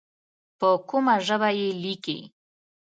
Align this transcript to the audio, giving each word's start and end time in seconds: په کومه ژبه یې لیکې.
په 0.59 0.69
کومه 0.89 1.15
ژبه 1.27 1.49
یې 1.59 1.67
لیکې. 1.83 2.19